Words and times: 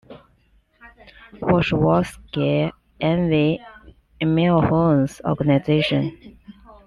Warshawski 1.43 2.71
envy 2.99 3.61
Millhone's 4.21 5.21
organization. 5.23 6.05